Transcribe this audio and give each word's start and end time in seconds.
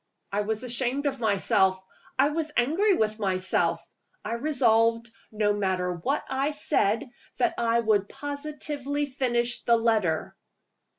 I 0.31 0.41
was 0.41 0.63
ashamed 0.63 1.05
of 1.05 1.19
myself; 1.19 1.79
I 2.17 2.29
was 2.29 2.51
angry 2.57 2.95
with 2.95 3.19
myself 3.19 3.85
I 4.25 4.33
resolved, 4.33 5.11
no 5.31 5.53
matter 5.55 5.93
what 5.93 6.25
I 6.27 6.49
said, 6.49 7.07
that 7.37 7.53
I 7.59 7.79
would 7.81 8.09
positively 8.09 9.05
finish 9.05 9.61
the 9.61 9.77
letter. 9.77 10.35